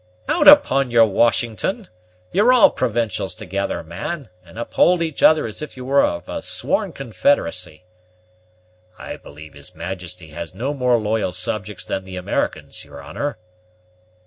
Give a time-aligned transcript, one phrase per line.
[0.27, 1.87] "Out upon your Washington!
[2.31, 6.41] You're all provincials together, man, and uphold each other as if you were of a
[6.41, 7.83] sworn confederacy."
[8.97, 13.37] "I believe his majesty has no more loyal subjects than the Americans, your honor."